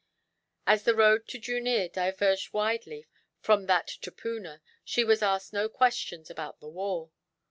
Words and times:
As 0.65 0.81
the 0.81 0.95
road 0.95 1.27
to 1.27 1.37
Jooneer 1.37 1.87
diverged 1.87 2.53
widely 2.53 3.05
from 3.39 3.67
that 3.67 3.85
to 3.85 4.11
Poona, 4.11 4.59
she 4.83 5.03
was 5.03 5.21
asked 5.21 5.53
no 5.53 5.69
questions 5.69 6.27
about 6.31 6.59
the 6.59 6.69
war. 6.69 7.11